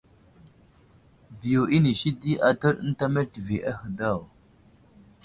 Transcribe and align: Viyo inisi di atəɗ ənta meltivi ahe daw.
Viyo 1.39 1.63
inisi 1.77 2.09
di 2.21 2.31
atəɗ 2.49 2.75
ənta 2.85 3.05
meltivi 3.13 3.57
ahe 3.69 3.87
daw. 3.99 4.19